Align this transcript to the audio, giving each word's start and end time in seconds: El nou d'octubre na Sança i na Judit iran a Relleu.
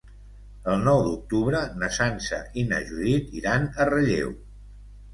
El 0.71 0.79
nou 0.87 1.01
d'octubre 1.07 1.61
na 1.83 1.91
Sança 1.99 2.41
i 2.63 2.65
na 2.73 2.83
Judit 2.91 3.39
iran 3.45 3.71
a 3.85 3.91
Relleu. 3.95 4.39